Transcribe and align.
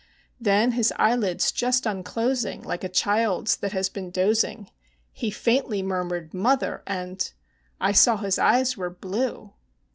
Then, 0.39 0.71
his 0.71 0.91
eyelids 0.97 1.51
just 1.51 1.85
unclosing 1.85 2.63
like 2.63 2.83
a 2.83 2.89
child's 2.89 3.57
that 3.57 3.71
has 3.73 3.87
been 3.87 4.09
dozing, 4.09 4.71
He 5.13 5.29
faintly 5.29 5.83
murmured, 5.83 6.33
"Mother!" 6.33 6.81
and 6.87 7.31
I 7.79 7.91
saw 7.91 8.17
his 8.17 8.39
eyes 8.39 8.75
were 8.75 8.89
blue. 8.89 9.53